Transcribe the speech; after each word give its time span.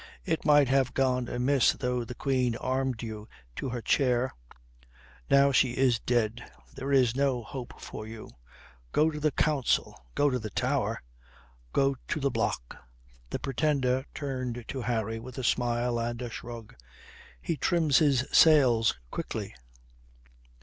It 0.25 0.45
might 0.45 0.67
have 0.67 0.95
gone 0.95 1.27
amiss 1.27 1.73
though 1.73 2.03
the 2.03 2.15
Queen 2.15 2.55
armed 2.55 3.03
you 3.03 3.27
to 3.55 3.69
her 3.69 3.83
chair. 3.83 4.33
Now 5.29 5.51
she 5.51 5.73
is 5.77 5.99
dead, 5.99 6.43
there 6.75 6.91
is 6.91 7.15
no 7.15 7.43
hope 7.43 7.79
for 7.79 8.07
you. 8.07 8.31
Go 8.93 9.11
to 9.11 9.19
the 9.19 9.29
Council! 9.29 9.95
Go 10.15 10.31
to 10.31 10.39
the 10.39 10.49
Tower 10.49 11.03
go 11.71 11.95
to 12.07 12.19
the 12.19 12.31
block." 12.31 12.77
The 13.29 13.37
Pretender 13.37 14.03
turned 14.15 14.65
to 14.69 14.81
Harry 14.81 15.19
with 15.19 15.37
a 15.37 15.43
smile 15.43 15.99
and 15.99 16.19
a 16.23 16.31
shrug. 16.31 16.73
"He 17.39 17.55
trims 17.55 17.99
his 17.99 18.25
sails 18.31 18.95
quickly." 19.11 19.53